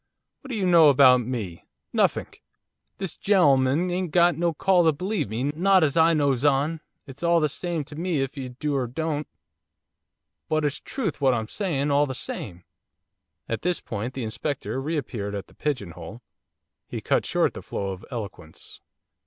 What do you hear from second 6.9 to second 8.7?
it's all the same to me if 'e